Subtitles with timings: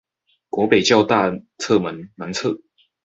[0.49, 1.29] 國北教大
[1.59, 2.59] 側門南側